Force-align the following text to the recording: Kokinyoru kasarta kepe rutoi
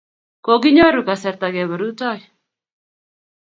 Kokinyoru 0.45 1.01
kasarta 1.07 1.47
kepe 1.53 1.75
rutoi 1.79 2.21